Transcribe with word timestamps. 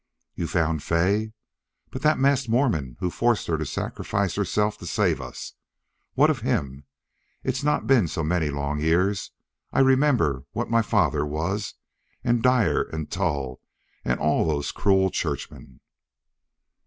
"You 0.33 0.47
found 0.47 0.81
Fay? 0.81 1.31
But 1.91 2.01
that 2.01 2.17
masked 2.17 2.49
Mormon 2.49 2.97
who 3.01 3.11
forced 3.11 3.45
her 3.45 3.55
to 3.59 3.67
sacrifice 3.67 4.33
herself 4.33 4.79
to 4.79 4.87
save 4.87 5.21
us!... 5.21 5.53
What 6.15 6.31
of 6.31 6.39
him? 6.41 6.85
It's 7.43 7.63
not 7.63 7.85
been 7.85 8.07
so 8.07 8.23
many 8.23 8.49
long 8.49 8.79
years 8.79 9.29
I 9.71 9.81
remember 9.81 10.43
what 10.53 10.71
my 10.71 10.81
father 10.81 11.23
was 11.23 11.75
and 12.23 12.41
Dyer 12.41 12.81
and 12.81 13.11
Tull 13.11 13.61
all 14.19 14.47
those 14.47 14.71
cruel 14.71 15.11
churchmen." 15.11 15.81